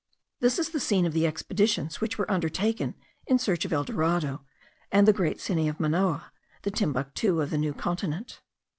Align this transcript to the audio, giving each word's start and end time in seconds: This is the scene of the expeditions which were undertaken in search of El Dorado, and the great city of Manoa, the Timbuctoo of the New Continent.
This 0.39 0.57
is 0.57 0.69
the 0.71 0.79
scene 0.79 1.05
of 1.05 1.13
the 1.13 1.27
expeditions 1.27 2.01
which 2.01 2.17
were 2.17 2.31
undertaken 2.31 2.95
in 3.27 3.37
search 3.37 3.65
of 3.65 3.71
El 3.71 3.83
Dorado, 3.83 4.41
and 4.91 5.07
the 5.07 5.13
great 5.13 5.39
city 5.39 5.67
of 5.67 5.79
Manoa, 5.79 6.31
the 6.63 6.71
Timbuctoo 6.71 7.39
of 7.39 7.51
the 7.51 7.59
New 7.59 7.75
Continent. 7.75 8.41